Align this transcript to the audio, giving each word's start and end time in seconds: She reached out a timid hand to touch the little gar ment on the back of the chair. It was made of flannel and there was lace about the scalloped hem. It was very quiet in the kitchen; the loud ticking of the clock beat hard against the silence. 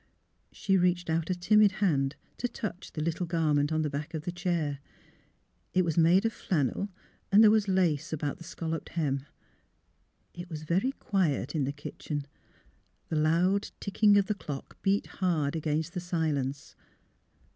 She 0.51 0.77
reached 0.77 1.11
out 1.11 1.29
a 1.29 1.35
timid 1.35 1.73
hand 1.73 2.15
to 2.37 2.47
touch 2.47 2.91
the 2.91 3.03
little 3.03 3.27
gar 3.27 3.53
ment 3.53 3.71
on 3.71 3.83
the 3.83 3.89
back 3.91 4.15
of 4.15 4.23
the 4.23 4.31
chair. 4.31 4.79
It 5.75 5.85
was 5.85 5.95
made 5.95 6.25
of 6.25 6.33
flannel 6.33 6.89
and 7.31 7.43
there 7.43 7.51
was 7.51 7.67
lace 7.67 8.11
about 8.11 8.39
the 8.39 8.43
scalloped 8.43 8.89
hem. 8.97 9.27
It 10.33 10.49
was 10.49 10.63
very 10.63 10.93
quiet 10.93 11.53
in 11.53 11.65
the 11.65 11.71
kitchen; 11.71 12.25
the 13.09 13.15
loud 13.15 13.69
ticking 13.79 14.17
of 14.17 14.25
the 14.25 14.33
clock 14.33 14.81
beat 14.81 15.05
hard 15.05 15.55
against 15.55 15.93
the 15.93 15.99
silence. 15.99 16.75